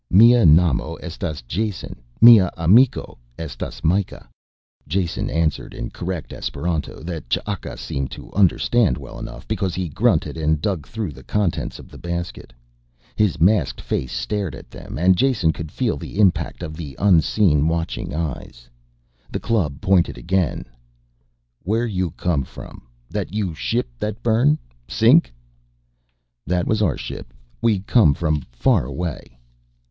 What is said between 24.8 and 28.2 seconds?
sink?" "That was our ship. We come